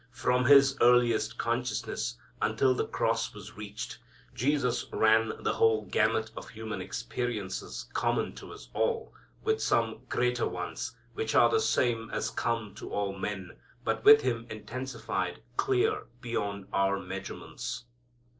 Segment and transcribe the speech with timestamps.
[0.09, 3.99] From His earliest consciousness until the cross was reached,
[4.33, 10.47] Jesus ran the whole gamut of human experiences common to us all, with some greater
[10.47, 13.51] ones, which are the same as come to all men,
[13.83, 17.83] but with Him intensified clear beyond our measurements.